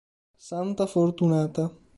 [0.47, 1.69] Santa Fortunata